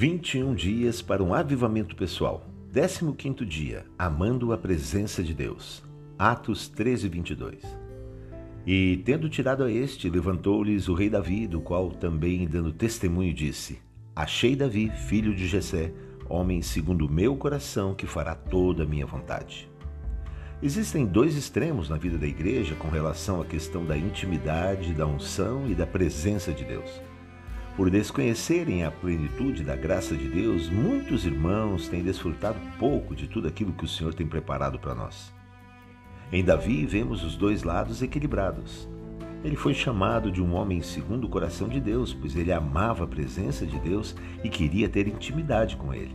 21 0.00 0.54
dias 0.54 1.02
para 1.02 1.22
um 1.22 1.34
avivamento 1.34 1.94
pessoal. 1.94 2.46
15 2.72 3.44
dia, 3.44 3.84
amando 3.98 4.50
a 4.50 4.56
presença 4.56 5.22
de 5.22 5.34
Deus. 5.34 5.82
Atos 6.18 6.68
13, 6.68 7.06
22. 7.06 7.58
E 8.66 9.02
tendo 9.04 9.28
tirado 9.28 9.62
a 9.62 9.70
este, 9.70 10.08
levantou-lhes 10.08 10.88
o 10.88 10.94
rei 10.94 11.10
Davi, 11.10 11.46
do 11.46 11.60
qual 11.60 11.90
também, 11.90 12.48
dando 12.48 12.72
testemunho, 12.72 13.34
disse: 13.34 13.78
Achei 14.16 14.56
Davi, 14.56 14.88
filho 14.88 15.34
de 15.34 15.46
Jessé, 15.46 15.92
homem 16.30 16.62
segundo 16.62 17.04
o 17.04 17.12
meu 17.12 17.36
coração, 17.36 17.94
que 17.94 18.06
fará 18.06 18.34
toda 18.34 18.84
a 18.84 18.86
minha 18.86 19.04
vontade. 19.04 19.68
Existem 20.62 21.04
dois 21.04 21.36
extremos 21.36 21.90
na 21.90 21.98
vida 21.98 22.16
da 22.16 22.26
igreja 22.26 22.74
com 22.74 22.88
relação 22.88 23.42
à 23.42 23.44
questão 23.44 23.84
da 23.84 23.98
intimidade, 23.98 24.94
da 24.94 25.06
unção 25.06 25.70
e 25.70 25.74
da 25.74 25.86
presença 25.86 26.54
de 26.54 26.64
Deus. 26.64 27.02
Por 27.80 27.88
desconhecerem 27.88 28.84
a 28.84 28.90
plenitude 28.90 29.64
da 29.64 29.74
graça 29.74 30.14
de 30.14 30.28
Deus, 30.28 30.68
muitos 30.68 31.24
irmãos 31.24 31.88
têm 31.88 32.02
desfrutado 32.02 32.58
pouco 32.78 33.14
de 33.14 33.26
tudo 33.26 33.48
aquilo 33.48 33.72
que 33.72 33.86
o 33.86 33.88
Senhor 33.88 34.12
tem 34.12 34.26
preparado 34.26 34.78
para 34.78 34.94
nós. 34.94 35.32
Em 36.30 36.44
Davi 36.44 36.84
vemos 36.84 37.24
os 37.24 37.36
dois 37.36 37.62
lados 37.62 38.02
equilibrados. 38.02 38.86
Ele 39.42 39.56
foi 39.56 39.72
chamado 39.72 40.30
de 40.30 40.42
um 40.42 40.52
homem 40.52 40.82
segundo 40.82 41.24
o 41.24 41.30
coração 41.30 41.70
de 41.70 41.80
Deus, 41.80 42.12
pois 42.12 42.36
ele 42.36 42.52
amava 42.52 43.04
a 43.04 43.08
presença 43.08 43.64
de 43.64 43.78
Deus 43.78 44.14
e 44.44 44.50
queria 44.50 44.86
ter 44.86 45.08
intimidade 45.08 45.74
com 45.78 45.94
ele. 45.94 46.14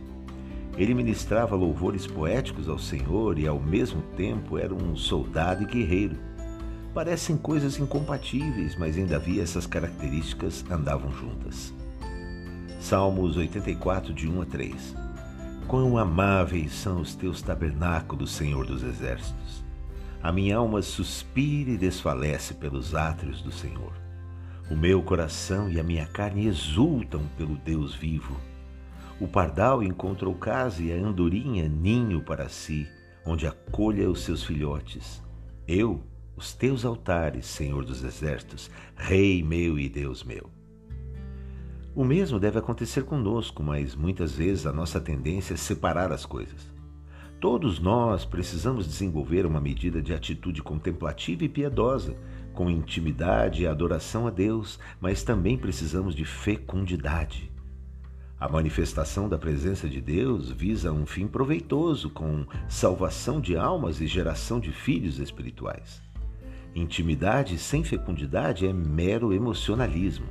Ele 0.78 0.94
ministrava 0.94 1.56
louvores 1.56 2.06
poéticos 2.06 2.68
ao 2.68 2.78
Senhor 2.78 3.40
e, 3.40 3.48
ao 3.48 3.58
mesmo 3.58 4.02
tempo, 4.16 4.56
era 4.56 4.72
um 4.72 4.94
soldado 4.94 5.64
e 5.64 5.66
guerreiro. 5.66 6.16
Parecem 6.96 7.36
coisas 7.36 7.78
incompatíveis, 7.78 8.74
mas 8.74 8.96
em 8.96 9.04
Davi 9.04 9.38
essas 9.38 9.66
características 9.66 10.64
andavam 10.70 11.12
juntas. 11.12 11.70
Salmos 12.80 13.36
84, 13.36 14.14
de 14.14 14.26
1 14.26 14.40
a 14.40 14.46
3 14.46 14.96
Quão 15.68 15.98
amáveis 15.98 16.72
são 16.72 17.02
os 17.02 17.14
teus 17.14 17.42
tabernáculos, 17.42 18.34
Senhor 18.34 18.64
dos 18.64 18.82
Exércitos! 18.82 19.62
A 20.22 20.32
minha 20.32 20.56
alma 20.56 20.80
suspira 20.80 21.72
e 21.72 21.76
desfalece 21.76 22.54
pelos 22.54 22.94
átrios 22.94 23.42
do 23.42 23.52
Senhor. 23.52 23.92
O 24.70 24.74
meu 24.74 25.02
coração 25.02 25.68
e 25.68 25.78
a 25.78 25.84
minha 25.84 26.06
carne 26.06 26.46
exultam 26.46 27.24
pelo 27.36 27.56
Deus 27.56 27.94
vivo. 27.94 28.40
O 29.20 29.28
pardal 29.28 29.82
encontrou 29.82 30.34
casa 30.34 30.82
e 30.82 30.90
a 30.90 30.96
andorinha 30.96 31.68
ninho 31.68 32.22
para 32.22 32.48
si, 32.48 32.88
onde 33.22 33.46
acolha 33.46 34.08
os 34.08 34.22
seus 34.22 34.42
filhotes. 34.42 35.22
Eu, 35.68 36.02
os 36.36 36.52
teus 36.52 36.84
altares, 36.84 37.46
Senhor 37.46 37.84
dos 37.84 38.04
exércitos, 38.04 38.70
Rei 38.94 39.42
meu 39.42 39.78
e 39.78 39.88
Deus 39.88 40.22
meu. 40.22 40.50
O 41.94 42.04
mesmo 42.04 42.38
deve 42.38 42.58
acontecer 42.58 43.04
conosco, 43.04 43.62
mas 43.62 43.94
muitas 43.94 44.32
vezes 44.32 44.66
a 44.66 44.72
nossa 44.72 45.00
tendência 45.00 45.54
é 45.54 45.56
separar 45.56 46.12
as 46.12 46.26
coisas. 46.26 46.70
Todos 47.40 47.78
nós 47.78 48.24
precisamos 48.24 48.86
desenvolver 48.86 49.46
uma 49.46 49.60
medida 49.60 50.02
de 50.02 50.12
atitude 50.12 50.62
contemplativa 50.62 51.44
e 51.44 51.48
piedosa, 51.48 52.14
com 52.52 52.70
intimidade 52.70 53.62
e 53.62 53.66
adoração 53.66 54.26
a 54.26 54.30
Deus, 54.30 54.78
mas 55.00 55.22
também 55.22 55.56
precisamos 55.56 56.14
de 56.14 56.24
fecundidade. 56.24 57.50
A 58.38 58.46
manifestação 58.46 59.26
da 59.28 59.38
presença 59.38 59.88
de 59.88 60.00
Deus 60.00 60.50
visa 60.50 60.92
um 60.92 61.06
fim 61.06 61.26
proveitoso, 61.26 62.10
com 62.10 62.44
salvação 62.68 63.40
de 63.40 63.56
almas 63.56 64.02
e 64.02 64.06
geração 64.06 64.60
de 64.60 64.70
filhos 64.70 65.18
espirituais. 65.18 66.05
Intimidade 66.76 67.58
sem 67.58 67.82
fecundidade 67.82 68.66
é 68.66 68.72
mero 68.72 69.32
emocionalismo. 69.32 70.26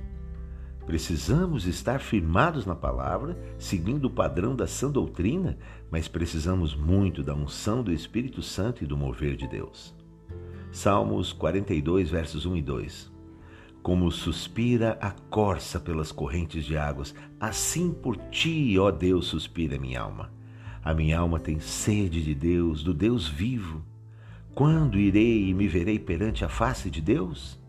Precisamos 0.86 1.66
estar 1.66 2.00
firmados 2.00 2.68
na 2.68 2.76
palavra, 2.76 3.36
seguindo 3.58 4.06
o 4.06 4.12
padrão 4.12 4.56
da 4.56 4.68
sã 4.68 4.92
doutrina, 4.92 5.58
mas 5.90 6.08
precisamos 6.08 6.75
muito 6.75 7.24
da 7.24 7.34
unção 7.34 7.81
do 7.81 7.92
Espírito 7.92 8.44
Santo 8.44 8.84
e 8.84 8.86
do 8.86 8.96
mover 8.96 9.36
de 9.36 9.47
Deus. 9.47 9.96
Salmos 10.72 11.34
42, 11.34 12.12
versos 12.12 12.46
1 12.46 12.58
e 12.58 12.62
2. 12.62 13.12
Como 13.81 14.12
suspira 14.12 15.00
a 15.02 15.09
corça 15.09 15.80
pelas 15.80 16.12
correntes 16.12 16.64
de 16.64 16.78
águas, 16.78 17.16
assim 17.40 17.92
por 17.92 18.18
ti, 18.30 18.78
ó 18.78 18.92
Deus, 18.92 19.25
suspira 19.25 19.80
minha 19.80 20.00
alma. 20.00 20.31
A 20.84 20.94
minha 20.94 21.18
alma 21.18 21.40
tem 21.40 21.59
sede 21.59 22.24
de 22.24 22.36
Deus, 22.36 22.84
do 22.84 22.94
Deus 22.94 23.28
vivo. 23.28 23.84
Quando 24.56 24.98
irei 24.98 25.50
e 25.50 25.54
me 25.54 25.68
verei 25.68 26.00
perante 26.00 26.46
a 26.46 26.48
face 26.48 26.90
de 26.90 27.02
Deus? 27.02 27.60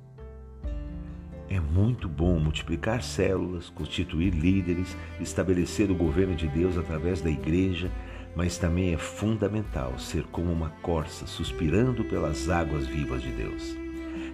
É 1.51 1.59
muito 1.59 2.09
bom 2.09 2.39
multiplicar 2.39 3.03
células, 3.03 3.69
constituir 3.69 4.33
líderes, 4.33 4.97
estabelecer 5.21 5.91
o 5.91 5.97
governo 5.97 6.37
de 6.37 6.47
Deus 6.47 6.79
através 6.79 7.21
da 7.21 7.29
igreja, 7.29 7.91
mas 8.37 8.57
também 8.57 8.95
é 8.95 8.97
fundamental 8.97 9.99
ser 9.99 10.23
como 10.31 10.53
uma 10.53 10.71
corça 10.81 11.27
suspirando 11.27 12.05
pelas 12.05 12.49
águas 12.49 12.87
vivas 12.87 13.21
de 13.21 13.33
Deus. 13.33 13.77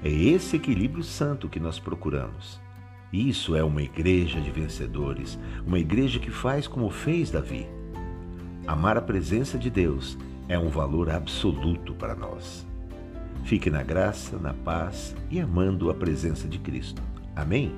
É 0.05 0.11
esse 0.11 0.57
equilíbrio 0.57 1.03
santo 1.03 1.49
que 1.49 1.59
nós 1.59 1.79
procuramos. 1.79 2.61
Isso 3.11 3.57
é 3.57 3.65
uma 3.65 3.83
igreja 3.83 4.39
de 4.43 4.51
vencedores, 4.51 5.39
uma 5.67 5.79
igreja 5.79 6.19
que 6.19 6.31
faz 6.31 6.67
como 6.67 6.91
fez 6.91 7.31
Davi. 7.31 7.67
Amar 8.67 8.99
a 8.99 9.03
presença 9.03 9.57
de 9.57 9.71
Deus 9.71 10.19
é 10.49 10.59
um 10.59 10.69
valor 10.69 11.11
absoluto 11.11 11.95
para 11.95 12.15
nós. 12.15 12.67
Fique 13.45 13.71
na 13.71 13.83
graça, 13.83 14.37
na 14.39 14.55
paz 14.55 15.15
e 15.31 15.41
amando 15.41 15.91
a 15.91 15.95
presença 15.95 16.47
de 16.47 16.59
Cristo. 16.59 17.03
Amém? 17.35 17.73